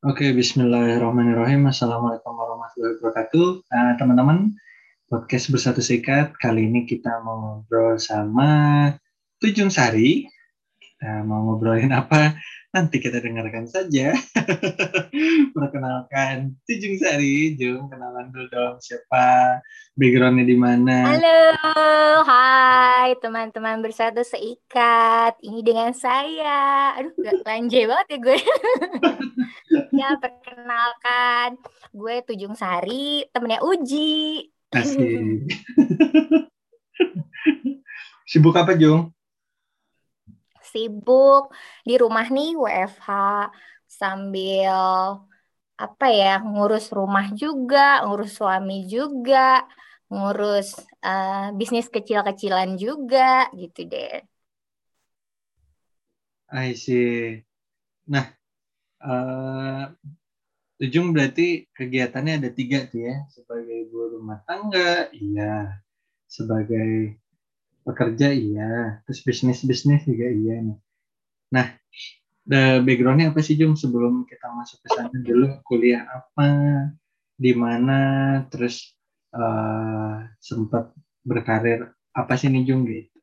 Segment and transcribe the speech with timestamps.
[0.00, 1.68] Oke, bismillahirrahmanirrahim.
[1.68, 3.68] Assalamualaikum warahmatullahi wabarakatuh.
[3.68, 4.56] Nah, teman-teman,
[5.12, 6.40] podcast Bersatu Sikat.
[6.40, 8.48] Kali ini kita mau ngobrol sama
[9.36, 10.24] Tujung Sari.
[10.80, 12.32] Kita mau ngobrolin apa?
[12.70, 14.14] Nanti kita dengarkan saja.
[15.58, 17.58] Perkenalkan Tujung Sari.
[17.58, 19.58] Jung, kenalan dulu dong siapa,
[19.98, 21.10] backgroundnya di mana.
[21.10, 21.42] Halo,
[22.30, 25.34] hai teman-teman Bersatu Seikat.
[25.42, 26.94] Ini dengan saya.
[26.94, 28.38] Aduh, gak lanjut banget ya gue.
[29.90, 31.58] Ya, perkenalkan.
[31.90, 34.46] Gue Tujung Sari, temennya Uji.
[34.70, 35.50] Asik.
[38.30, 39.10] Sibuk apa, Jung?
[40.72, 41.42] Sibuk
[41.88, 43.08] di rumah nih WFH
[44.00, 44.74] sambil
[45.84, 49.38] apa ya, ngurus rumah juga, ngurus suami juga,
[50.12, 50.66] ngurus
[51.06, 53.20] uh, bisnis kecil-kecilan juga
[53.60, 54.10] gitu deh.
[56.52, 57.42] I see.
[58.08, 58.26] Nah,
[59.04, 59.86] uh,
[60.84, 65.78] Ujung berarti kegiatannya ada tiga tuh ya, sebagai ibu rumah tangga, iya,
[66.36, 67.19] sebagai
[67.82, 70.78] pekerja, iya, terus bisnis-bisnis juga iya nih.
[71.50, 71.66] Nah,
[72.46, 76.48] the backgroundnya apa sih Jung sebelum kita masuk ke sana dulu kuliah apa,
[77.34, 77.98] di mana,
[78.52, 78.94] terus
[79.34, 80.92] uh, sempat
[81.24, 83.20] berkarir apa sih nih Jung gitu?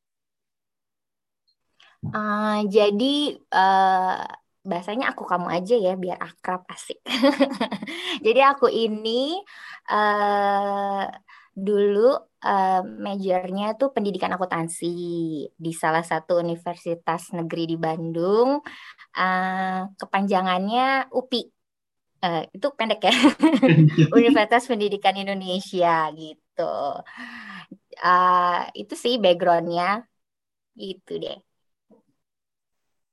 [2.14, 4.21] Uh, jadi uh,
[4.67, 6.99] bahasanya aku kamu aja ya biar akrab asik.
[8.25, 9.39] Jadi aku ini
[9.88, 11.08] uh,
[11.58, 14.94] dulu uh, majornya tuh pendidikan akuntansi
[15.50, 18.61] di salah satu universitas negeri di Bandung.
[19.17, 21.49] Uh, kepanjangannya UPI.
[22.17, 23.14] Uh, itu pendek ya.
[24.17, 26.77] Universitas Pendidikan Indonesia gitu.
[27.97, 30.05] Uh, itu sih backgroundnya
[30.77, 31.38] gitu deh.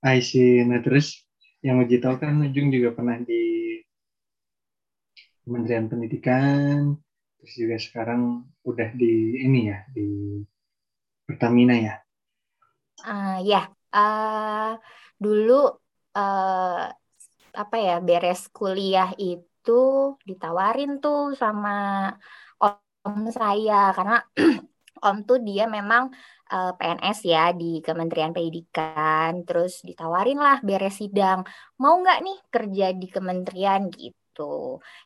[0.05, 0.61] I see.
[0.69, 1.25] Nah terus
[1.65, 3.81] yang Uji tahu kan Ujung juga pernah di
[5.45, 6.97] Kementerian Pendidikan,
[7.45, 10.41] terus juga sekarang udah di ini ya di
[11.29, 11.95] Pertamina ya.
[13.05, 14.81] Uh, ya, uh,
[15.21, 15.77] dulu
[16.17, 16.89] uh,
[17.53, 19.77] apa ya beres kuliah itu
[20.25, 22.09] ditawarin tuh sama
[23.05, 24.25] om saya karena
[25.05, 26.09] om tuh dia memang
[26.49, 31.45] uh, eh, PNS ya di Kementerian Pendidikan, terus ditawarin lah beres sidang,
[31.77, 34.24] mau nggak nih kerja di kementerian gitu.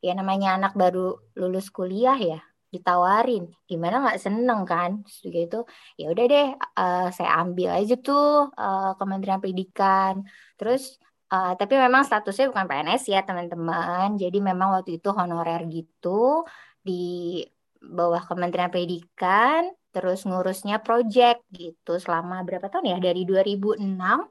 [0.04, 0.98] Ya namanya anak baru
[1.40, 2.38] lulus kuliah ya,
[2.74, 4.90] ditawarin, gimana nggak seneng kan?
[5.24, 5.58] Juga itu,
[6.00, 6.46] ya udah deh,
[6.80, 10.14] uh, saya ambil aja tuh uh, Kementerian Pendidikan,
[10.58, 10.82] terus
[11.28, 14.16] Uh, tapi memang statusnya bukan PNS ya teman-teman.
[14.16, 16.48] Jadi memang waktu itu honorer gitu
[16.80, 17.44] di
[17.84, 22.98] bawah Kementerian Pendidikan terus ngurusnya project gitu selama berapa tahun ya?
[23.12, 24.24] Dari 2006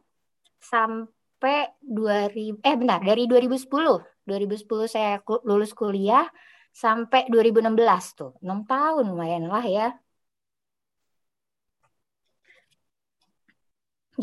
[0.57, 5.11] sampai 2000 eh benar dari 2010 2010 saya
[5.49, 6.25] lulus kuliah
[6.83, 8.31] sampai 2016 tuh.
[8.43, 9.85] 6 tahun lumayan lah ya.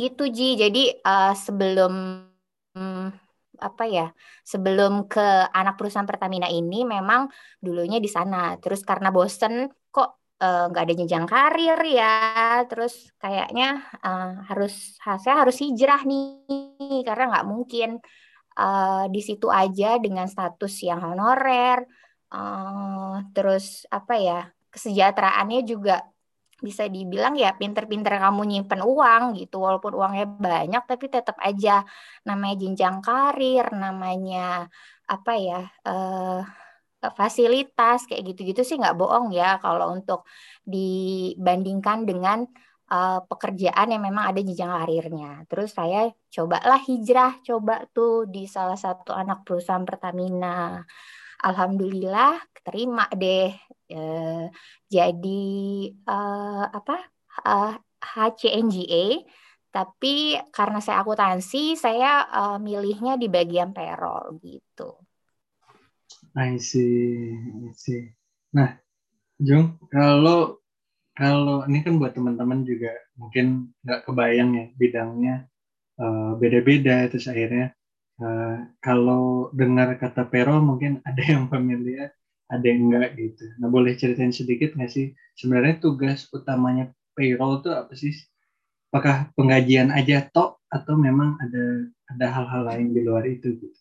[0.01, 0.49] Gitu Ji.
[0.63, 1.93] Jadi uh, sebelum
[2.75, 3.07] hmm,
[3.69, 4.07] apa ya
[4.43, 5.23] sebelum ke
[5.59, 7.31] anak perusahaan Pertamina ini memang
[7.65, 8.59] dulunya di sana.
[8.63, 12.13] Terus karena bosen kok Eh, nggak uh, ada jenjang karir ya.
[12.69, 13.65] Terus kayaknya
[14.03, 17.89] uh, harus saya harus hijrah nih karena nggak mungkin
[18.59, 21.85] uh, di situ aja dengan status yang honorer
[22.35, 26.03] uh, terus apa ya kesejahteraannya juga
[26.65, 31.85] bisa dibilang ya pinter-pinter kamu nyimpen uang gitu walaupun uangnya banyak tapi tetap aja
[32.25, 34.71] namanya jenjang karir namanya
[35.05, 36.41] apa ya uh,
[37.13, 40.25] fasilitas kayak gitu-gitu sih nggak bohong ya kalau untuk
[40.65, 42.49] dibandingkan dengan
[42.91, 45.33] uh, pekerjaan yang memang ada jenjang karirnya.
[45.49, 50.83] Terus saya cobalah hijrah, coba tuh di salah satu anak perusahaan Pertamina.
[51.45, 53.53] Alhamdulillah terima deh.
[53.93, 54.49] Uh,
[54.89, 55.53] jadi
[56.09, 56.97] uh, apa
[57.45, 59.25] uh, HCNGA.
[59.75, 64.95] Tapi karena saya akuntansi, saya uh, milihnya di bagian payroll gitu.
[66.39, 68.15] I see, I see.
[68.55, 68.79] Nah,
[69.43, 70.63] Jung, kalau
[71.15, 75.35] kalau ini kan buat teman-teman juga mungkin nggak kebayang ya bidangnya
[75.99, 77.71] uh, beda-beda terus akhirnya
[78.21, 82.13] uh, kalau dengar kata payroll mungkin ada yang familiar,
[82.51, 83.45] ada yang enggak gitu.
[83.59, 88.15] Nah, boleh ceritain sedikit nggak sih sebenarnya tugas utamanya payroll itu apa sih?
[88.95, 93.81] Apakah penggajian aja tok atau memang ada ada hal-hal lain di luar itu gitu?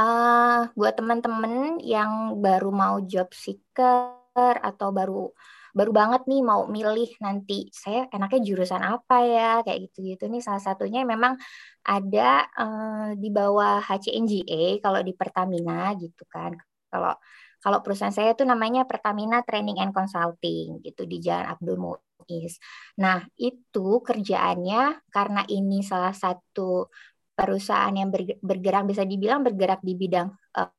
[0.00, 4.16] Uh, buat teman-teman yang baru mau job seeker
[4.64, 5.28] atau baru
[5.76, 10.62] baru banget nih mau milih nanti saya enaknya jurusan apa ya kayak gitu-gitu nih salah
[10.62, 11.38] satunya memang
[11.86, 16.52] ada uh, di bawah HCNGA kalau di Pertamina gitu kan.
[16.90, 17.14] Kalau
[17.60, 22.56] kalau perusahaan saya itu namanya Pertamina Training and Consulting gitu di Jalan Abdul Muiz.
[22.96, 26.88] Nah, itu kerjaannya karena ini salah satu
[27.36, 28.08] perusahaan yang
[28.40, 30.72] bergerak bisa dibilang bergerak di bidang uh,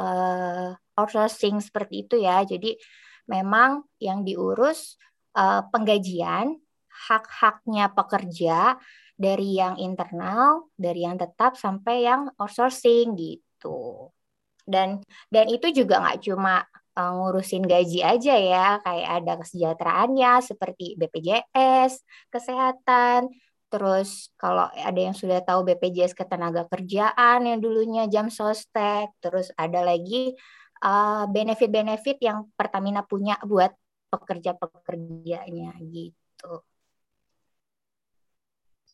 [0.00, 2.40] uh, outsourcing seperti itu ya.
[2.44, 2.76] Jadi
[3.26, 4.96] memang yang diurus
[5.36, 6.58] uh, penggajian
[7.08, 8.78] hak-haknya pekerja
[9.14, 14.10] dari yang internal, dari yang tetap sampai yang outsourcing gitu.
[14.64, 16.64] Dan dan itu juga nggak cuma
[16.96, 21.92] uh, ngurusin gaji aja ya kayak ada kesejahteraannya seperti BPJS
[22.32, 23.30] kesehatan.
[23.68, 29.82] Terus kalau ada yang sudah tahu BPJS ketenaga kerjaan yang dulunya jam sostek terus ada
[29.82, 30.38] lagi
[30.84, 33.72] uh, benefit-benefit yang Pertamina punya buat
[34.12, 36.62] pekerja-pekerjanya gitu.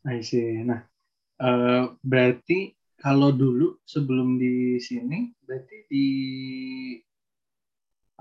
[0.09, 0.65] I see.
[0.65, 0.81] Nah,
[1.43, 6.07] uh, berarti kalau dulu sebelum di sini berarti di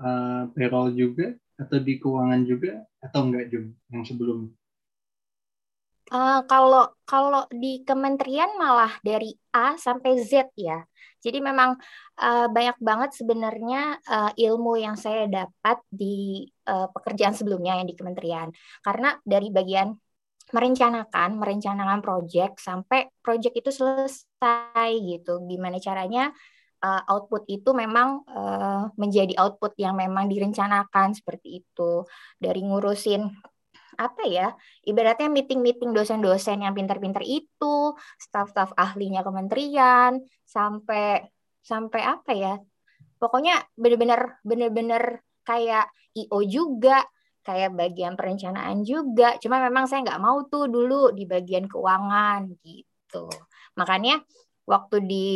[0.00, 4.52] uh, payroll juga atau di keuangan juga atau enggak Jum yang sebelum
[6.10, 10.82] Uh, kalau kalau di kementerian malah dari A sampai Z ya.
[11.20, 11.76] Jadi memang
[12.18, 17.94] uh, banyak banget sebenarnya uh, ilmu yang saya dapat di uh, pekerjaan sebelumnya yang di
[17.94, 18.50] kementerian.
[18.82, 19.94] Karena dari bagian
[20.50, 26.34] merencanakan merencanakan project sampai project itu selesai gitu gimana caranya
[26.82, 32.04] uh, output itu memang uh, menjadi output yang memang direncanakan seperti itu
[32.36, 33.30] dari ngurusin
[34.00, 34.56] apa ya
[34.88, 41.28] ibaratnya meeting-meeting dosen-dosen yang pintar-pintar itu staff-staff ahlinya kementerian sampai
[41.60, 42.54] sampai apa ya
[43.20, 47.04] pokoknya benar-benar benar-benar kayak IO juga
[47.40, 49.36] kayak bagian perencanaan juga.
[49.40, 53.26] Cuma memang saya nggak mau tuh dulu di bagian keuangan gitu.
[53.76, 54.20] Makanya
[54.68, 55.28] waktu di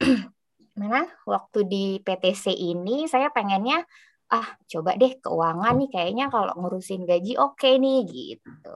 [0.80, 1.08] mana?
[1.24, 3.82] Waktu di PTC ini saya pengennya
[4.26, 8.74] ah coba deh keuangan nih kayaknya kalau ngurusin gaji oke okay nih gitu.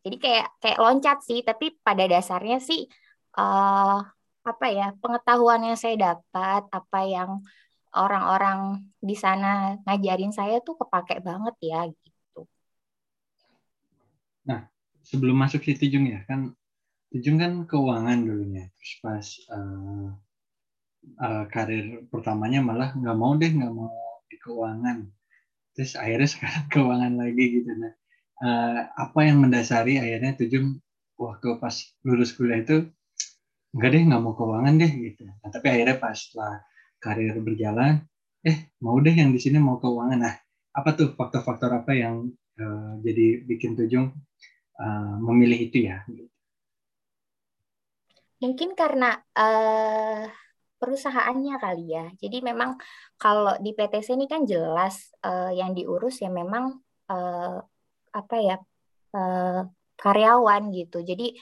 [0.00, 2.88] Jadi kayak kayak loncat sih, tapi pada dasarnya sih
[3.36, 4.00] uh,
[4.40, 7.30] apa ya pengetahuan yang saya dapat, apa yang
[7.94, 12.48] orang-orang di sana ngajarin saya tuh kepake banget ya gitu.
[14.48, 14.66] Nah,
[15.04, 16.56] sebelum masuk situ Jung ya, kan
[17.12, 18.72] Jung kan keuangan dulunya.
[18.80, 20.08] Terus pas uh,
[21.22, 24.09] uh, karir pertamanya malah nggak mau deh, nggak mau
[24.40, 25.08] keuangan.
[25.76, 27.70] Terus akhirnya sekarang keuangan lagi gitu.
[27.76, 27.92] Nah,
[28.42, 30.80] uh, apa yang mendasari akhirnya Tujung
[31.20, 32.88] waktu pas lulus kuliah itu
[33.76, 35.20] enggak deh nggak mau keuangan deh gitu.
[35.28, 36.64] Nah, tapi akhirnya pas setelah
[37.00, 38.04] karir berjalan,
[38.44, 40.18] eh mau deh yang di sini mau keuangan.
[40.20, 40.34] Nah,
[40.74, 42.28] apa tuh faktor-faktor apa yang
[42.58, 44.10] uh, jadi bikin Tujung
[44.80, 46.02] uh, memilih itu ya?
[48.40, 50.24] Mungkin karena uh,
[50.80, 52.08] perusahaannya kali ya.
[52.16, 52.80] Jadi memang
[53.20, 56.80] kalau di PTC ini kan jelas uh, yang diurus ya memang
[57.12, 57.60] uh,
[58.10, 58.56] apa ya
[59.14, 59.68] uh,
[60.00, 61.04] karyawan gitu.
[61.04, 61.36] Jadi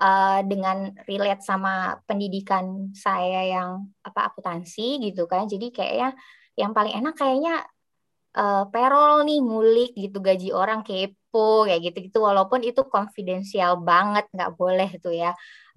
[0.00, 6.10] uh, dengan relate sama pendidikan saya yang apa akuntansi gitu kan jadi kayaknya
[6.56, 7.64] yang paling enak kayaknya
[8.36, 14.28] uh, payroll nih ngulik gitu gaji orang kepo kayak gitu gitu walaupun itu konfidensial banget
[14.32, 15.32] nggak boleh tuh ya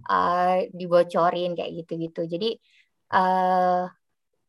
[0.08, 2.60] uh, dibocorin kayak gitu gitu jadi
[3.16, 3.88] uh,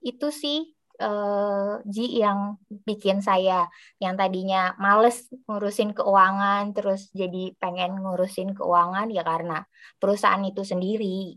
[0.03, 3.69] itu sih uh, Ji yang bikin saya
[4.03, 9.63] yang tadinya males ngurusin keuangan terus jadi pengen ngurusin keuangan ya karena
[10.01, 11.37] perusahaan itu sendiri.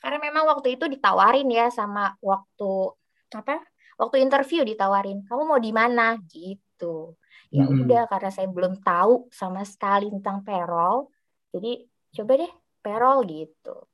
[0.00, 2.96] Karena memang waktu itu ditawarin ya sama waktu
[3.36, 3.60] apa?
[4.00, 7.20] Waktu interview ditawarin, kamu mau di mana gitu.
[7.52, 7.84] Ya hmm.
[7.84, 11.12] udah karena saya belum tahu sama sekali tentang payroll,
[11.52, 11.84] jadi
[12.16, 13.89] coba deh payroll gitu.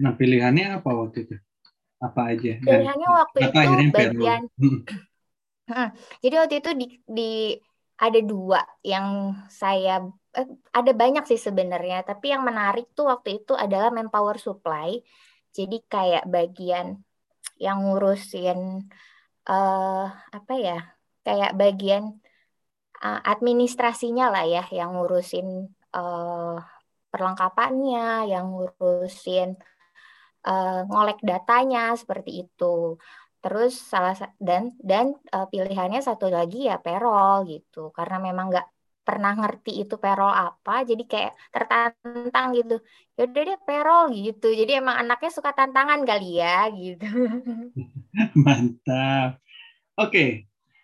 [0.00, 1.36] Nah pilihannya apa waktu itu?
[2.00, 2.52] apa aja?
[2.64, 3.58] Pilihannya Dan, waktu itu
[3.92, 4.80] bagian hmm.
[6.24, 7.32] jadi waktu itu di, di
[8.00, 12.02] ada dua yang saya eh, ada banyak sih sebenarnya.
[12.02, 14.96] Tapi yang menarik tuh waktu itu adalah manpower supply.
[15.52, 17.04] Jadi kayak bagian
[17.60, 18.88] yang ngurusin
[19.44, 20.78] uh, apa ya
[21.20, 22.16] kayak bagian
[23.04, 26.56] uh, administrasinya lah ya yang ngurusin uh,
[27.12, 29.60] perlengkapannya yang ngurusin
[30.48, 32.64] uh, ngolek datanya seperti itu.
[33.42, 34.14] Terus salah
[34.48, 38.66] dan dan uh, pilihannya satu lagi ya payroll gitu karena memang nggak
[39.06, 42.74] pernah ngerti itu payroll apa jadi kayak tertantang gitu
[43.16, 47.04] ya udah deh payroll gitu jadi emang anaknya suka tantangan kali ya gitu
[48.44, 49.40] mantap
[50.00, 50.26] oke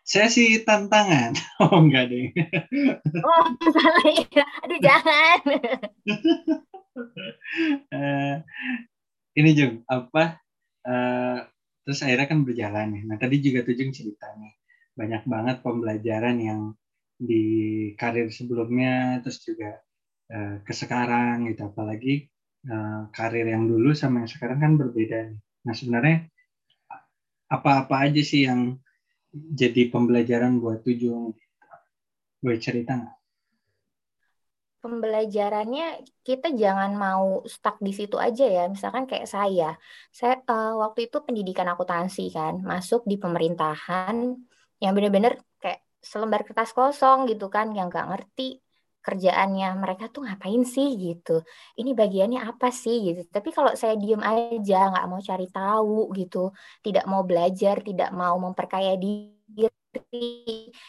[0.06, 1.34] Saya sih tantangan.
[1.62, 2.26] Oh enggak deh.
[3.26, 3.44] Oh
[3.74, 4.44] salah ya.
[4.64, 5.38] Aduh jangan.
[7.92, 8.34] uh,
[9.36, 10.40] ini Jung, apa?
[10.86, 11.44] Uh,
[11.84, 13.02] terus akhirnya kan berjalan nih.
[13.04, 14.52] Nah tadi juga Tujung cerita nih.
[14.96, 16.60] Banyak banget pembelajaran yang
[17.20, 17.44] di
[18.00, 19.76] karir sebelumnya, terus juga
[20.32, 21.68] uh, ke sekarang gitu.
[21.68, 22.26] Apalagi
[22.72, 25.36] uh, karir yang dulu sama yang sekarang kan berbeda.
[25.68, 26.26] Nah sebenarnya
[27.52, 28.80] apa-apa aja sih yang
[29.32, 31.36] jadi pembelajaran buat Tujung?
[32.40, 33.25] Boleh cerita nggak?
[34.86, 38.70] Pembelajarannya kita jangan mau stuck di situ aja ya.
[38.70, 39.74] Misalkan kayak saya,
[40.14, 44.38] saya uh, waktu itu pendidikan akuntansi kan, masuk di pemerintahan
[44.78, 48.62] yang benar-benar kayak selembar kertas kosong gitu kan, yang nggak ngerti
[49.02, 51.42] kerjaannya mereka tuh ngapain sih gitu.
[51.74, 53.26] Ini bagiannya apa sih gitu.
[53.26, 56.54] Tapi kalau saya diem aja, nggak mau cari tahu gitu,
[56.86, 59.66] tidak mau belajar, tidak mau memperkaya diri,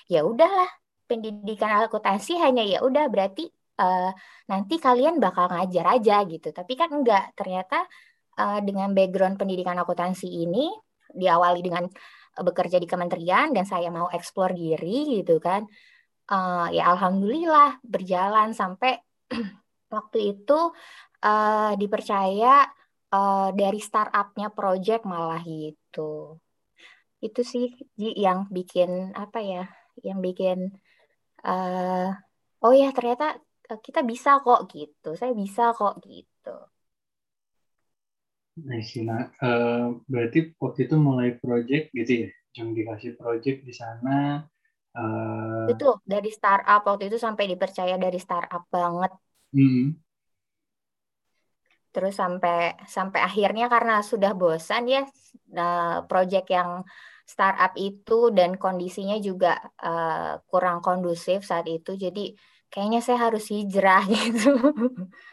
[0.05, 0.69] ya udahlah
[1.09, 3.49] pendidikan akuntansi hanya ya udah berarti
[3.79, 4.11] uh,
[4.49, 6.49] nanti kalian bakal ngajar aja gitu.
[6.53, 7.85] Tapi kan enggak, ternyata
[8.37, 10.69] uh, dengan background pendidikan akuntansi ini
[11.07, 11.87] diawali dengan
[12.37, 15.65] bekerja di kementerian dan saya mau eksplor diri gitu kan.
[16.27, 18.99] Uh, ya alhamdulillah berjalan sampai
[19.95, 20.59] waktu itu
[21.23, 22.67] uh, dipercaya
[23.15, 26.37] uh, dari startupnya project malah gitu.
[27.23, 29.63] Itu sih yang bikin apa ya?
[30.03, 30.57] Yang bikin
[31.47, 32.13] uh,
[32.61, 33.39] oh ya ternyata
[33.75, 36.55] kita bisa kok gitu saya bisa kok gitu
[38.65, 44.41] Nah, nah uh, berarti waktu itu mulai project gitu ya, yang dikasih project di sana.
[44.97, 45.69] Uh...
[45.69, 49.13] Itu dari startup waktu itu sampai dipercaya dari startup banget.
[49.53, 49.93] Hmm.
[51.93, 55.05] Terus sampai sampai akhirnya karena sudah bosan ya
[55.53, 56.81] uh, project yang
[57.27, 62.31] startup itu dan kondisinya juga uh, kurang kondusif saat itu, jadi
[62.67, 64.55] kayaknya saya harus hijrah gitu.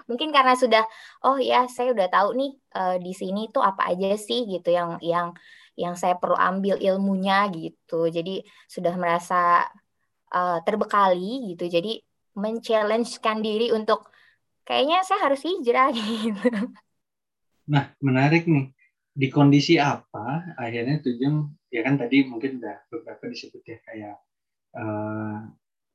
[0.08, 0.84] Mungkin karena sudah
[1.26, 4.98] oh ya saya udah tahu nih uh, di sini tuh apa aja sih gitu yang
[5.02, 5.34] yang
[5.74, 8.06] yang saya perlu ambil ilmunya gitu.
[8.06, 9.66] Jadi sudah merasa
[10.30, 11.66] uh, terbekali gitu.
[11.66, 11.98] Jadi
[12.34, 14.10] men-challengekan diri untuk
[14.66, 16.70] kayaknya saya harus hijrah gitu.
[17.70, 18.70] Nah, menarik nih.
[19.14, 24.16] Di kondisi apa akhirnya tujuan ya kan tadi mungkin udah beberapa disebut ya kayak
[24.74, 25.38] uh,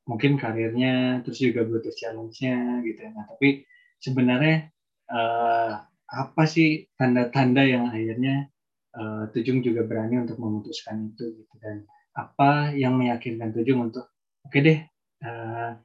[0.09, 3.13] mungkin karirnya terus juga butuh challenge-nya gitu ya.
[3.13, 3.69] Nah, tapi
[4.01, 4.73] sebenarnya
[5.13, 8.49] uh, apa sih tanda-tanda yang akhirnya
[8.97, 11.85] uh, Tujung juga berani untuk memutuskan itu gitu dan
[12.17, 14.09] apa yang meyakinkan Tujung untuk
[14.41, 14.79] oke okay deh
[15.21, 15.77] uh,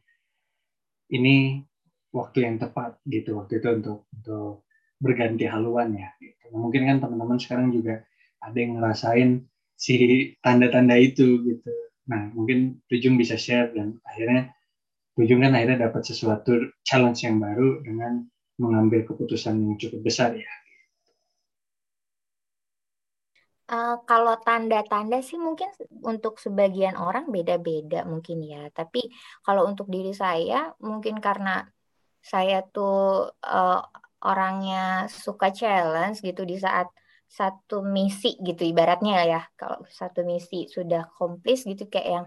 [1.12, 1.60] ini
[2.16, 4.64] waktu yang tepat gitu waktu itu untuk untuk
[5.04, 6.48] berganti haluan ya gitu.
[6.48, 8.00] Nah, mungkin kan teman-teman sekarang juga
[8.40, 9.44] ada yang ngerasain
[9.76, 9.94] si
[10.40, 14.52] tanda-tanda itu gitu Nah, mungkin Tujung bisa share dan akhirnya
[15.14, 18.26] Tujung kan akhirnya dapat sesuatu challenge yang baru dengan
[18.58, 20.50] mengambil keputusan yang cukup besar ya.
[23.64, 25.72] Uh, kalau tanda-tanda sih mungkin
[26.04, 28.68] untuk sebagian orang beda-beda mungkin ya.
[28.68, 29.08] Tapi
[29.40, 31.64] kalau untuk diri saya mungkin karena
[32.20, 33.80] saya tuh uh,
[34.24, 36.88] orangnya suka challenge gitu di saat
[37.38, 42.26] satu misi gitu ibaratnya ya kalau satu misi sudah komplis gitu kayak yang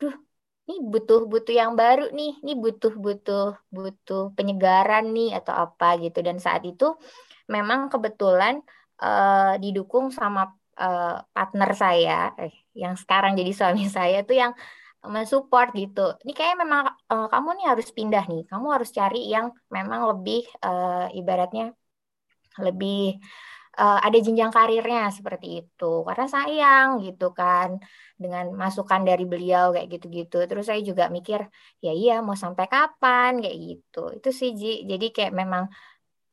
[0.00, 0.14] duh
[0.66, 6.18] ini butuh butuh yang baru nih ini butuh butuh butuh penyegaran nih atau apa gitu
[6.26, 6.84] dan saat itu
[7.54, 8.54] memang kebetulan
[9.02, 14.52] uh, didukung sama uh, partner saya eh, yang sekarang jadi suami saya tuh yang
[15.06, 16.18] mensupport gitu.
[16.26, 18.42] Ini kayak memang uh, kamu nih harus pindah nih.
[18.50, 21.70] Kamu harus cari yang memang lebih uh, ibaratnya
[22.58, 23.22] lebih
[23.82, 25.84] uh, ada jenjang karirnya seperti itu.
[26.06, 27.68] Karena sayang gitu kan
[28.16, 30.36] dengan masukan dari beliau kayak gitu-gitu.
[30.48, 31.40] Terus saya juga mikir
[31.84, 33.32] ya iya mau sampai kapan?
[33.42, 33.98] kayak gitu.
[34.16, 34.88] Itu sih Ji.
[34.90, 35.64] jadi kayak memang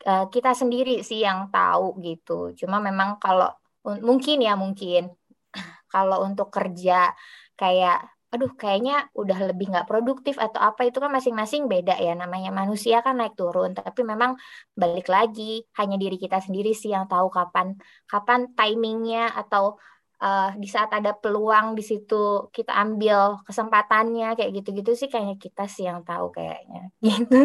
[0.07, 2.55] uh, kita sendiri sih yang tahu gitu.
[2.59, 3.49] Cuma memang kalau
[3.83, 5.11] mungkin ya mungkin.
[5.93, 7.13] Kalau untuk kerja
[7.53, 12.49] kayak aduh kayaknya udah lebih nggak produktif atau apa itu kan masing-masing beda ya namanya
[12.49, 14.33] manusia kan naik turun tapi memang
[14.73, 17.77] balik lagi hanya diri kita sendiri sih yang tahu kapan
[18.09, 19.77] kapan timingnya atau
[20.17, 25.69] uh, di saat ada peluang di situ kita ambil kesempatannya kayak gitu-gitu sih kayaknya kita
[25.69, 27.39] sih yang tahu kayaknya gitu.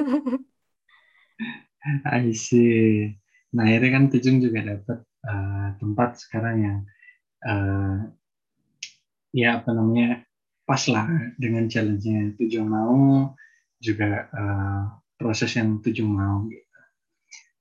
[2.09, 3.13] I see.
[3.55, 6.79] Nah akhirnya kan Tujung juga dapat uh, tempat sekarang yang
[7.45, 8.09] uh,
[9.37, 10.28] ya apa namanya
[10.69, 11.09] pas lah
[11.41, 12.37] dengan challenge-nya.
[12.37, 13.33] Tujung mau
[13.81, 14.85] juga uh,
[15.17, 16.79] proses yang Tujung mau gitu.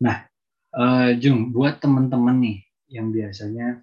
[0.04, 0.28] Nah,
[0.76, 2.60] uh, Jung, buat teman-teman nih
[2.92, 3.80] yang biasanya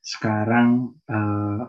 [0.00, 1.68] sekarang uh,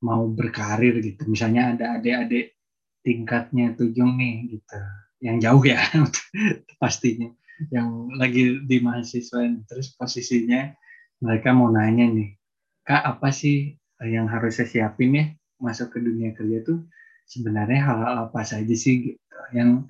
[0.00, 1.28] mau berkarir gitu.
[1.28, 2.56] Misalnya ada adik-adik
[3.04, 4.80] tingkatnya Tujung nih gitu,
[5.20, 5.84] yang jauh ya
[6.80, 7.28] pastinya,
[7.68, 10.72] yang lagi di mahasiswa terus posisinya
[11.20, 12.40] mereka mau nanya nih,
[12.88, 15.24] kak apa sih yang harus saya siapin ya
[15.60, 16.84] masuk ke dunia kerja tuh
[17.28, 19.86] sebenarnya hal-hal apa saja sih gitu yang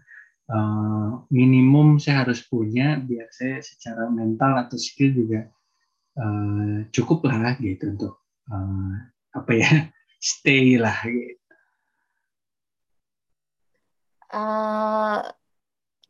[0.51, 5.49] uh, minimum saya harus punya biar saya secara mental atau skill juga
[6.21, 8.15] uh, cukup lah gitu untuk
[8.51, 8.95] uh,
[9.33, 9.71] apa ya
[10.21, 11.39] stay lah gitu.
[14.31, 15.27] Uh,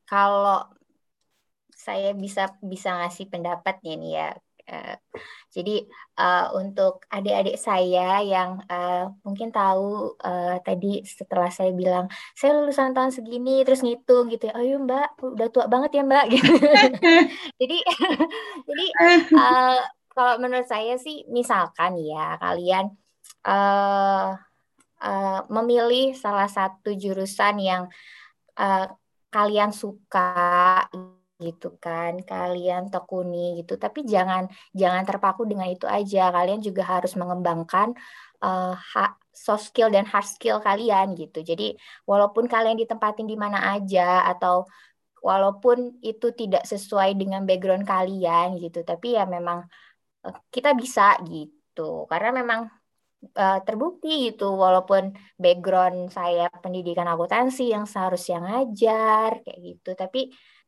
[0.05, 0.69] kalau
[1.73, 4.29] saya bisa bisa ngasih pendapatnya nih ya
[5.51, 5.83] jadi
[6.15, 12.07] uh, untuk adik-adik saya yang uh, mungkin tahu uh, tadi setelah saya bilang
[12.39, 16.25] saya lulusan tahun segini terus ngitung gitu ya, ayo Mbak udah tua banget ya Mbak.
[16.31, 16.53] Gitu.
[17.61, 17.79] jadi
[18.69, 18.87] jadi
[19.35, 19.79] uh,
[20.15, 22.95] kalau menurut saya sih misalkan ya kalian
[23.47, 24.39] uh,
[25.03, 27.83] uh, memilih salah satu jurusan yang
[28.55, 28.87] uh,
[29.35, 30.87] kalian suka
[31.45, 33.73] gitu kan kalian tekuni gitu.
[33.85, 34.43] Tapi jangan
[34.81, 36.31] jangan terpaku dengan itu aja.
[36.37, 37.89] Kalian juga harus mengembangkan
[38.45, 38.73] uh,
[39.45, 41.39] soft skill dan hard skill kalian gitu.
[41.41, 41.77] Jadi
[42.11, 44.69] walaupun kalian ditempatin di mana aja atau
[45.21, 49.65] walaupun itu tidak sesuai dengan background kalian gitu tapi ya memang
[50.27, 52.05] uh, kita bisa gitu.
[52.11, 52.61] Karena memang
[53.37, 59.91] uh, terbukti gitu walaupun background saya pendidikan akuntansi yang seharusnya ngajar kayak gitu.
[59.97, 60.21] Tapi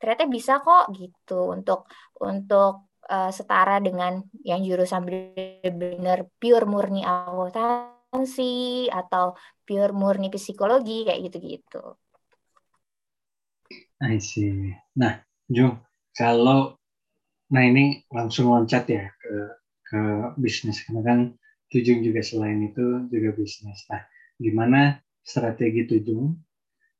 [0.02, 1.86] ternyata bisa kok gitu untuk
[2.18, 11.30] untuk uh, setara dengan yang jurusan benar-benar pure murni akuntansi atau pure murni psikologi kayak
[11.30, 11.78] gitu-gitu.
[14.02, 14.74] I see.
[14.98, 15.78] Nah, Jung,
[16.18, 16.74] kalau
[17.54, 19.34] nah ini langsung loncat ya ke
[19.86, 20.00] ke
[20.42, 21.18] bisnis karena kan
[21.72, 23.88] Tujung juga selain itu juga bisnis.
[23.88, 24.02] Nah,
[24.36, 26.36] gimana strategi Tujung?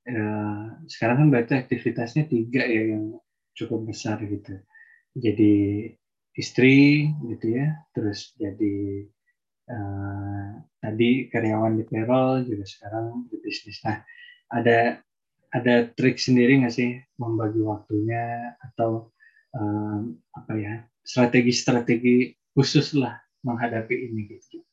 [0.03, 3.15] Eh, sekarang kan berarti aktivitasnya tiga ya yang
[3.55, 4.59] cukup besar gitu.
[5.15, 5.87] Jadi
[6.35, 9.07] istri gitu ya, terus jadi
[9.71, 13.79] uh, tadi karyawan di payroll juga sekarang di bisnis.
[13.87, 14.03] Nah,
[14.51, 14.99] ada
[15.55, 19.13] ada trik sendiri nggak sih membagi waktunya atau
[19.55, 20.75] um, apa ya
[21.05, 24.65] strategi-strategi khusus lah menghadapi ini gitu.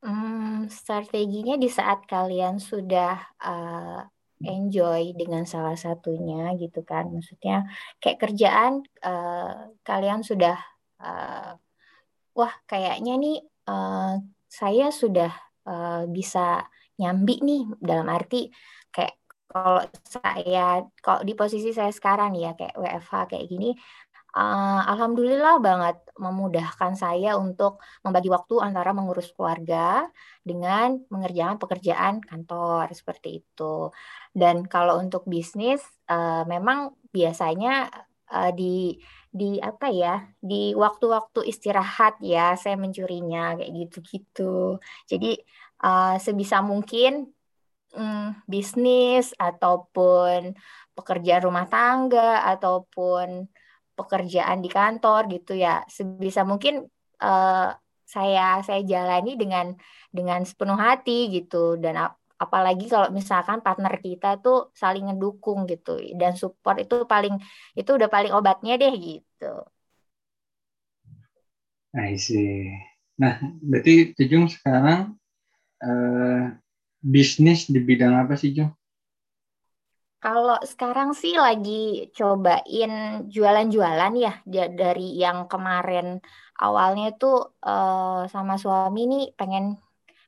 [0.00, 4.00] Hmm, strateginya di saat kalian sudah uh,
[4.40, 7.68] enjoy dengan salah satunya gitu kan, maksudnya
[8.00, 10.56] kayak kerjaan uh, kalian sudah
[11.02, 11.58] uh,
[12.32, 14.16] wah kayaknya nih uh,
[14.48, 15.32] saya sudah
[15.68, 16.64] uh, bisa
[16.96, 17.62] nyambi nih.
[17.76, 18.48] Dalam arti
[18.88, 23.74] kayak kalau saya kalau di posisi saya sekarang ya kayak WFH kayak gini
[24.36, 30.06] uh, alhamdulillah banget memudahkan saya untuk membagi waktu antara mengurus keluarga
[30.44, 33.90] dengan mengerjakan pekerjaan kantor seperti itu.
[34.30, 37.90] Dan kalau untuk bisnis, uh, memang biasanya
[38.30, 38.98] uh, di
[39.30, 44.82] di apa ya di waktu-waktu istirahat ya saya mencurinya kayak gitu-gitu.
[45.06, 45.38] Jadi
[45.86, 47.30] uh, sebisa mungkin
[47.94, 50.54] um, bisnis ataupun
[50.94, 53.46] pekerjaan rumah tangga ataupun
[54.06, 56.86] pekerjaan di kantor gitu ya sebisa mungkin
[57.22, 57.68] uh,
[58.04, 59.74] saya saya jalani dengan
[60.10, 66.00] dengan sepenuh hati gitu dan ap apalagi kalau misalkan partner kita tuh saling ngedukung gitu
[66.16, 67.36] dan support itu paling
[67.76, 69.52] itu udah paling obatnya deh gitu.
[71.92, 72.72] I see.
[73.20, 75.20] Nah, berarti Tujung sekarang
[75.84, 76.42] uh,
[77.04, 78.72] bisnis di bidang apa sih Jung?
[80.20, 86.20] Kalau sekarang sih lagi cobain jualan-jualan ya dari yang kemarin.
[86.60, 89.80] Awalnya tuh uh, sama suami nih pengen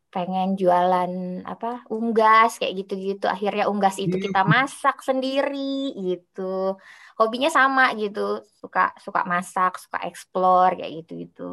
[0.08, 3.28] pengen jualan apa unggas kayak gitu-gitu.
[3.28, 4.48] Akhirnya unggas itu kita hmm.
[4.48, 6.80] masak sendiri gitu.
[7.20, 11.50] Hobinya sama gitu suka suka masak suka explore kayak gitu gitu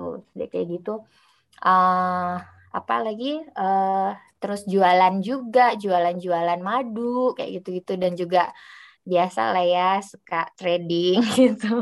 [0.47, 1.03] kayak gitu.
[1.59, 8.53] Uh, apa lagi uh, terus jualan juga jualan-jualan madu kayak gitu-gitu dan juga
[9.03, 11.81] biasa lah ya suka trading gitu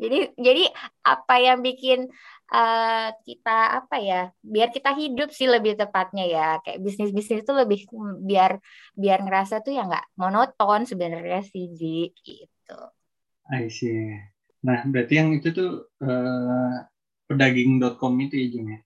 [0.00, 0.64] jadi jadi
[1.06, 2.10] apa yang bikin
[2.50, 7.52] uh, kita apa ya biar kita hidup sih lebih tepatnya ya kayak bisnis bisnis itu
[7.54, 7.86] lebih
[8.26, 8.58] biar
[8.98, 12.78] biar ngerasa tuh ya nggak monoton sebenarnya sih Ji gitu.
[13.50, 14.14] I see.
[14.66, 16.89] Nah berarti yang itu tuh uh,
[17.30, 18.80] pedaging.com itu ya Jung ya?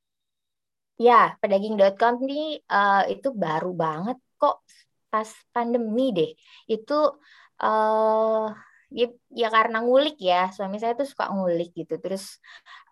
[0.94, 4.60] Ya, pedaging.com ini uh, itu baru banget kok
[5.08, 6.30] pas pandemi deh.
[6.68, 7.16] Itu
[7.64, 8.46] uh,
[8.92, 10.52] ya, ya karena ngulik ya.
[10.52, 11.96] Suami saya tuh suka ngulik gitu.
[11.98, 12.36] Terus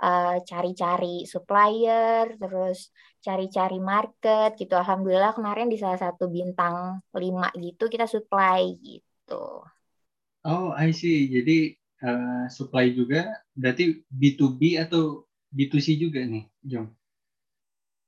[0.00, 4.72] uh, cari-cari supplier terus cari-cari market gitu.
[4.74, 9.62] Alhamdulillah kemarin di salah satu bintang lima gitu kita supply gitu.
[10.42, 11.30] Oh I see.
[11.30, 16.88] Jadi uh, supply juga berarti B2B atau B2C juga nih Jong.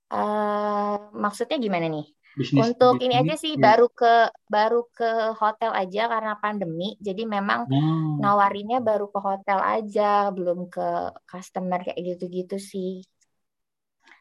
[0.09, 2.09] Uh, maksudnya gimana nih?
[2.35, 3.63] Bisnis untuk bisnis, ini aja sih ya.
[3.63, 4.15] baru ke
[4.51, 6.99] baru ke hotel aja karena pandemi.
[6.99, 8.19] Jadi memang hmm.
[8.19, 13.07] nawarinnya baru ke hotel aja belum ke customer kayak gitu-gitu sih.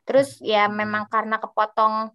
[0.05, 2.13] Terus ya memang karena kepotong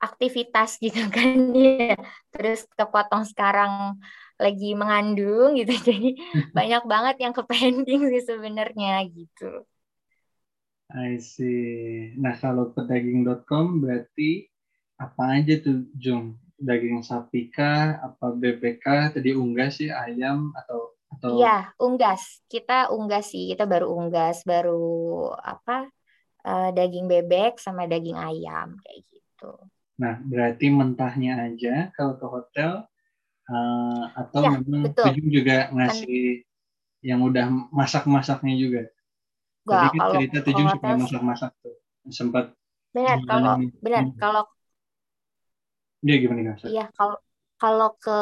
[0.00, 1.98] aktivitas gitu kan ya.
[2.32, 4.00] Terus kepotong sekarang
[4.40, 5.76] lagi mengandung gitu.
[5.92, 6.16] Jadi
[6.56, 9.68] banyak banget yang ke pending sih sebenarnya gitu
[10.94, 12.14] I see.
[12.14, 14.46] Nah kalau pedaging.com berarti
[14.94, 20.94] apa aja tuh Jung daging sapi kah apa bebek kah tadi unggas sih ayam atau
[21.18, 22.42] atau Iya, unggas.
[22.46, 23.50] Kita unggas sih.
[23.54, 25.90] Kita baru unggas, baru apa?
[26.44, 29.52] Uh, daging bebek sama daging ayam kayak gitu.
[29.96, 32.72] Nah, berarti mentahnya aja kalau ke hotel
[33.48, 35.14] uh, atau ya, memang betul.
[35.32, 36.52] juga ngasih Men
[37.04, 38.82] yang udah masak-masaknya juga.
[39.64, 41.76] Gak, Tadi kan kalau cerita Tujung suka masak-masak tuh.
[42.12, 42.44] Sempat
[42.94, 44.44] benar kalau benar kalau
[46.04, 47.16] Iya gimana Iya kalau
[47.56, 48.20] kalau ke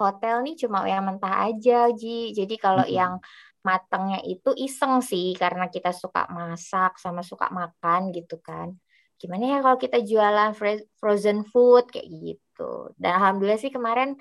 [0.00, 2.30] hotel nih cuma yang mentah aja Ji.
[2.30, 2.94] Jadi kalau hmm.
[2.94, 3.14] yang
[3.60, 8.72] matangnya itu iseng sih karena kita suka masak sama suka makan gitu kan.
[9.20, 10.56] Gimana ya kalau kita jualan
[10.96, 12.94] frozen food kayak gitu.
[12.96, 14.16] Dan alhamdulillah sih kemarin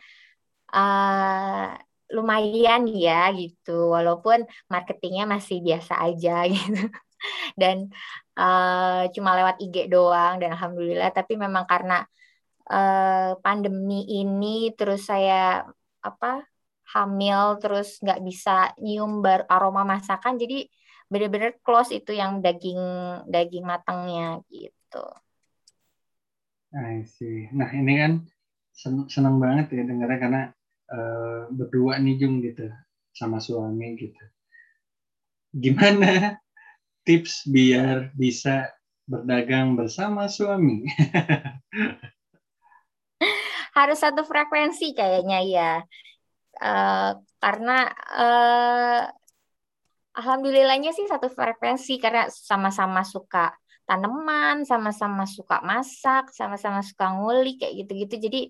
[0.76, 1.72] uh,
[2.16, 3.94] lumayan ya gitu.
[3.94, 6.90] Walaupun marketingnya masih biasa aja gitu.
[7.60, 7.92] Dan
[8.40, 12.08] uh, cuma lewat IG doang dan alhamdulillah tapi memang karena
[12.72, 15.68] uh, pandemi ini terus saya
[16.00, 16.48] apa
[16.96, 20.66] hamil terus nggak bisa nyium bar aroma masakan jadi
[21.10, 22.80] benar-benar close itu yang daging
[23.26, 25.06] daging matangnya gitu.
[26.70, 27.50] Nah, sih.
[27.50, 28.14] Nah ini kan
[28.70, 30.42] sen senang banget ya dengarnya karena
[30.90, 32.70] uh, berdua nih Jung gitu
[33.14, 34.24] sama suami gitu.
[35.56, 36.38] Gimana
[37.08, 38.70] tips biar bisa
[39.10, 40.86] berdagang bersama suami?
[43.80, 45.72] harus satu frekuensi kayaknya ya
[46.60, 49.04] uh, karena uh,
[50.20, 53.56] alhamdulillahnya sih satu frekuensi karena sama-sama suka
[53.88, 58.42] tanaman sama-sama suka masak sama-sama suka nguli kayak gitu-gitu jadi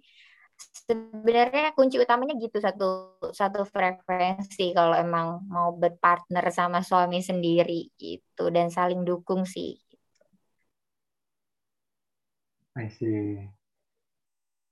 [0.89, 8.49] sebenarnya kunci utamanya gitu satu satu frekuensi kalau emang mau berpartner sama suami sendiri gitu
[8.49, 9.77] dan saling dukung sih.
[12.79, 13.43] I see.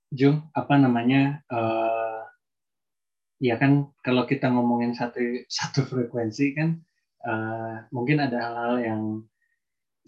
[0.08, 1.44] Jung, apa namanya?
[1.52, 2.24] Uh,
[3.38, 6.82] ya kan kalau kita ngomongin satu satu frekuensi kan
[7.22, 9.02] uh, mungkin ada hal-hal yang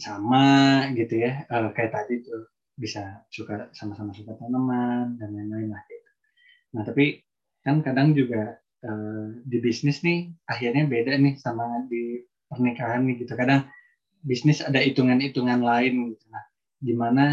[0.00, 0.44] sama
[0.98, 6.10] gitu ya uh, kayak tadi tuh bisa suka sama-sama suka tanaman dan lain-lain lah gitu.
[6.72, 7.20] Nah tapi
[7.60, 8.56] kan kadang juga
[8.88, 13.36] uh, di bisnis nih akhirnya beda nih sama di pernikahan nih gitu.
[13.36, 13.68] Kadang
[14.24, 16.24] bisnis ada hitungan-hitungan lain gitu.
[16.32, 16.44] Nah
[16.80, 17.24] gimana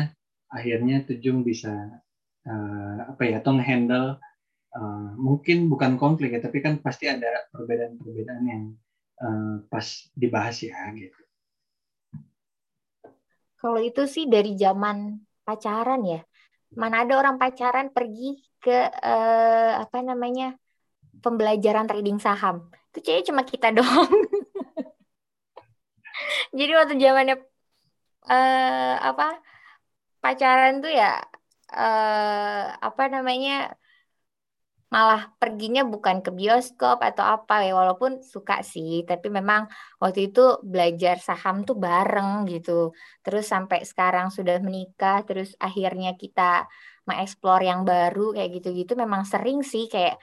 [0.51, 1.71] akhirnya Tujung bisa
[2.43, 4.19] uh, apa ya atau handle
[4.75, 8.63] uh, mungkin bukan konflik ya tapi kan pasti ada perbedaan-perbedaan yang
[9.23, 11.21] uh, pas dibahas ya gitu.
[13.57, 16.19] Kalau itu sih dari zaman pacaran ya.
[16.75, 20.59] Mana ada orang pacaran pergi ke uh, apa namanya
[21.23, 22.67] pembelajaran trading saham.
[22.91, 24.11] Itu kayaknya cuma kita doang.
[26.51, 27.35] Jadi waktu zamannya
[28.27, 29.39] uh, apa
[30.19, 31.21] pacaran tuh ya
[31.71, 33.71] uh, apa namanya
[34.87, 39.67] malah perginya bukan ke bioskop atau apa ya walaupun suka sih tapi memang
[39.99, 42.95] waktu itu belajar saham tuh bareng gitu.
[43.23, 46.71] Terus sampai sekarang sudah menikah terus akhirnya kita
[47.07, 50.15] mengeksplor yang baru kayak gitu-gitu memang sering sih kayak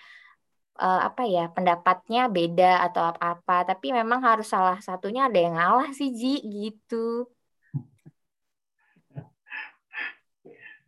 [0.81, 3.69] uh, apa ya pendapatnya beda atau apa-apa.
[3.69, 7.29] Tapi memang harus salah satunya ada yang ngalah sih Ji gitu.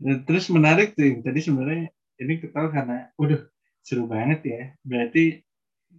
[0.00, 3.44] Terus menarik tuh tadi sebenarnya ini ketawa karena waduh
[3.86, 4.62] seru banget ya.
[4.82, 5.38] Berarti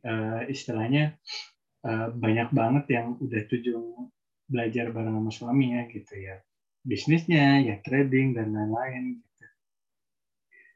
[0.04, 1.16] uh, istilahnya
[1.88, 4.12] uh, banyak banget yang udah tujuh
[4.52, 6.44] belajar bareng sama suami ya gitu ya.
[6.84, 9.26] Bisnisnya ya trading dan lain-lain gitu.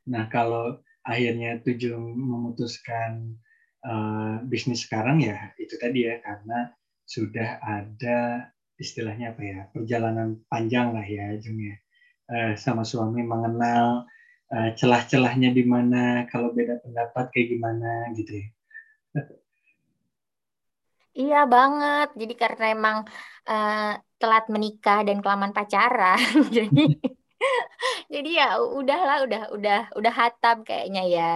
[0.01, 3.37] nah kalau akhirnya tujuh memutuskan
[3.85, 6.73] uh, bisnis sekarang ya itu tadi ya karena
[7.05, 8.49] sudah ada
[8.81, 11.75] istilahnya apa ya perjalanan panjang lah ya Jung ya.
[12.55, 14.07] Sama suami mengenal
[14.51, 18.47] uh, celah-celahnya di mana, kalau beda pendapat kayak gimana gitu ya.
[21.11, 22.07] Iya banget.
[22.15, 22.97] Jadi karena emang
[23.51, 26.19] uh, telat menikah dan kelamaan pacaran,
[26.55, 26.83] jadi
[28.13, 31.33] jadi ya udahlah, udah udah udah hatam kayaknya ya,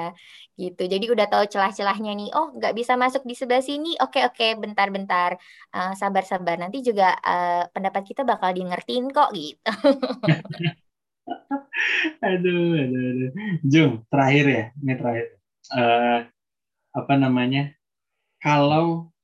[0.56, 0.86] gitu.
[0.86, 2.30] Jadi udah tahu celah-celahnya nih.
[2.38, 3.98] Oh, nggak bisa masuk di sebelah sini.
[4.00, 5.36] Oke oke, bentar-bentar,
[5.76, 6.56] uh, sabar-sabar.
[6.62, 9.72] Nanti juga uh, pendapat kita bakal di ngertiin kok, gitu.
[12.30, 13.32] aduh, aduh, aduh.
[13.66, 15.26] Jung, terakhir ya, ini terakhir.
[15.74, 16.20] Uh,
[16.94, 17.74] apa namanya?
[18.40, 19.16] Kalau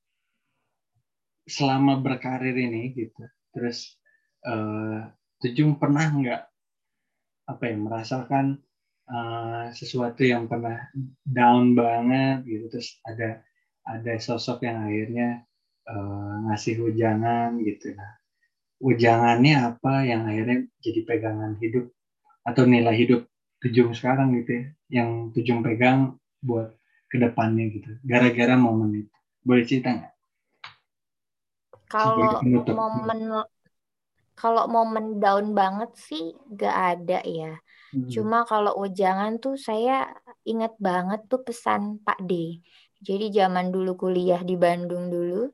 [1.52, 4.00] selama berkarir ini gitu terus
[4.48, 5.10] uh,
[5.42, 6.44] Tujung pernah nggak
[7.50, 8.62] apa ya merasakan
[9.10, 10.86] uh, sesuatu yang pernah
[11.26, 13.42] down banget gitu terus ada
[13.84, 15.42] ada sosok yang akhirnya
[15.90, 18.21] uh, ngasih hujangan gitu nah
[18.82, 21.94] ujangannya apa yang akhirnya jadi pegangan hidup
[22.42, 23.22] atau nilai hidup
[23.62, 26.74] Tujung sekarang gitu ya yang Tujung pegang buat
[27.14, 29.14] ke depannya gitu gara-gara momen itu
[29.46, 30.14] boleh cerita nggak?
[31.92, 32.42] Kalau
[32.74, 33.20] momen
[34.34, 37.54] kalau momen down banget sih gak ada ya.
[37.94, 38.10] Hmm.
[38.10, 40.10] Cuma kalau ujangan tuh saya
[40.48, 42.64] ingat banget tuh pesan Pak D.
[43.02, 45.52] Jadi zaman dulu kuliah di Bandung dulu,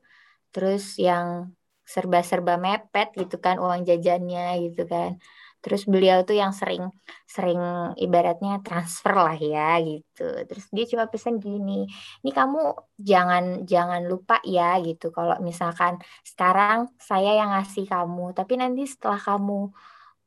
[0.52, 1.52] terus yang
[1.92, 5.16] serba-serba mepet gitu kan uang jajannya gitu kan.
[5.58, 6.86] Terus beliau tuh yang sering
[7.26, 7.58] sering
[7.98, 10.22] ibaratnya transfer lah ya gitu.
[10.46, 11.88] Terus dia cuma pesan gini,
[12.22, 12.60] ini kamu
[13.00, 15.10] jangan jangan lupa ya gitu.
[15.10, 19.72] Kalau misalkan sekarang saya yang ngasih kamu, tapi nanti setelah kamu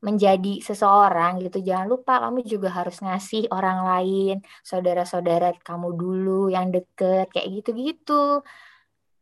[0.02, 4.34] menjadi seseorang gitu jangan lupa kamu juga harus ngasih orang lain
[4.66, 8.42] saudara-saudara kamu dulu yang deket kayak gitu-gitu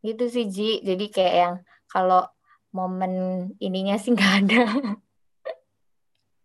[0.01, 1.55] gitu sih Ji jadi kayak yang
[1.91, 2.23] kalau
[2.71, 3.13] momen
[3.59, 4.63] ininya sih nggak ada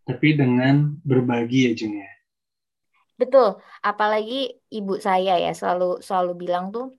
[0.06, 2.10] tapi dengan berbagi ya Jung ya.
[3.18, 6.94] Betul, apalagi ibu saya ya selalu selalu bilang tuh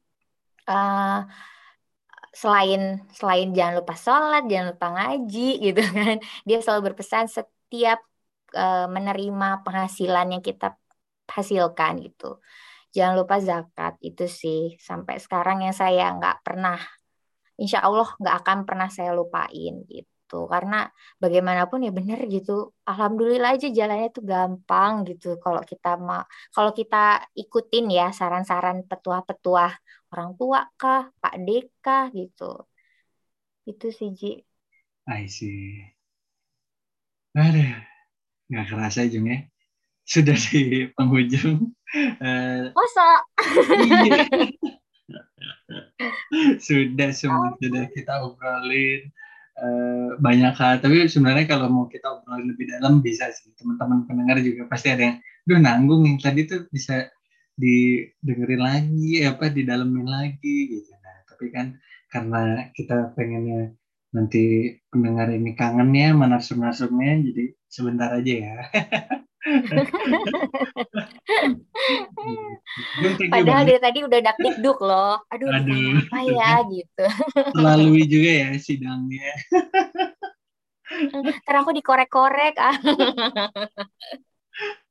[0.67, 1.23] uh,
[2.35, 6.19] selain selain jangan lupa sholat, jangan lupa ngaji gitu kan.
[6.43, 8.03] Dia selalu berpesan setiap
[8.51, 10.75] uh, menerima penghasilan yang kita
[11.31, 12.43] hasilkan gitu.
[12.91, 16.81] Jangan lupa zakat itu sih sampai sekarang yang saya nggak pernah,
[17.61, 20.39] insya Allah nggak akan pernah saya lupain gitu.
[20.53, 20.87] Karena
[21.21, 25.27] bagaimanapun ya bener gitu alhamdulillah aja jalannya tuh gampang gitu.
[25.43, 26.21] Kalau kita ma
[26.55, 29.65] kalau kita ikutin ya saran-saran petua-petua
[30.13, 32.65] orang tua kah Pak Deka gitu.
[33.67, 34.31] Itu sih Ji.
[35.07, 35.83] I see.
[37.35, 37.83] Ada
[38.47, 39.43] nggak kerasa Jung ya.
[40.07, 41.75] Sudah di penghujung
[42.23, 43.07] uh, masa?
[43.75, 44.23] Iya.
[46.67, 49.11] sudah semua sudah kita obrolin
[49.57, 50.77] Eh, banyak hal.
[50.85, 53.49] Tapi sebenarnya kalau mau kita obrolin lebih dalam bisa sih.
[53.57, 55.17] Teman-teman pendengar juga pasti ada yang
[55.49, 56.15] udah nanggung nih.
[56.21, 57.09] Tadi tuh bisa
[57.57, 60.93] didengerin lagi apa didalemin lagi gitu.
[61.01, 61.73] Nah tapi kan
[62.13, 63.73] karena kita pengennya
[64.13, 68.55] nanti pendengar ini kangen ya narsum-narsumnya jadi sebentar aja ya
[73.31, 75.23] Padahal dari tadi udah dak dikduk loh.
[75.31, 76.03] Aduh, Aduh.
[76.03, 77.05] apa ya gitu.
[77.55, 79.31] Melalui juga ya sidangnya.
[81.43, 82.55] Ntar aku dikorek-korek.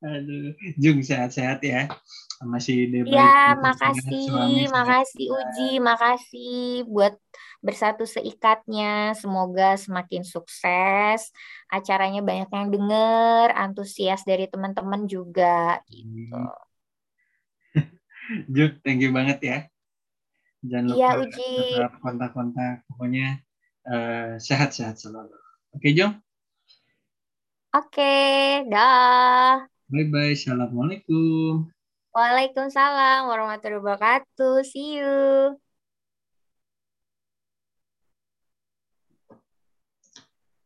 [0.04, 1.88] Aduh, Jung sehat-sehat ya.
[2.44, 3.32] Masih debat.
[3.32, 7.16] Ya, makasih, makasih Uji, makasih buat
[7.64, 9.16] bersatu seikatnya.
[9.16, 11.32] Semoga semakin sukses.
[11.72, 16.36] Acaranya banyak yang denger, antusias dari teman-teman juga gitu.
[18.54, 19.58] Juk, thank you banget ya.
[20.66, 21.50] Jangan iya, lupa Uji.
[22.02, 22.74] kontak-kontak.
[22.90, 23.40] Pokoknya
[23.86, 25.34] uh, sehat-sehat selalu.
[25.72, 26.25] Oke, Jung?
[27.76, 28.02] Oke,
[28.72, 29.68] dah.
[29.92, 30.32] Bye-bye.
[30.32, 31.68] Assalamualaikum.
[32.16, 34.64] Waalaikumsalam warahmatullahi wabarakatuh.
[34.64, 35.60] See you.